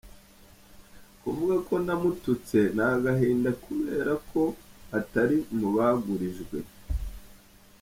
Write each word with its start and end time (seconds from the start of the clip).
Kuvuga 1.21 1.55
ko 1.67 1.73
namututse 1.85 2.59
ni 2.75 2.83
agahinda 2.91 3.49
kubera 3.63 4.11
ko 4.29 4.41
atari 4.99 5.37
mu 5.57 5.67
bagurijwe. 5.75 6.57